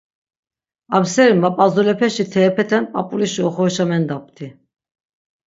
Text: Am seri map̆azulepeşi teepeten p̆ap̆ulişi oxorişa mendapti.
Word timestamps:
Am 0.95 1.03
seri 1.13 1.35
map̆azulepeşi 1.41 2.25
teepeten 2.31 2.83
p̆ap̆ulişi 2.91 3.41
oxorişa 3.47 3.85
mendapti. 3.89 4.47